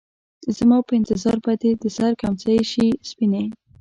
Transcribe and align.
زما 0.57 0.77
په 0.87 0.93
انتظار 0.99 1.37
به 1.43 1.53
دې 1.61 1.71
د 1.81 1.85
سـر 1.97 2.11
کمڅـۍ 2.21 2.59
شي 2.71 2.87
سپينې 3.09 3.43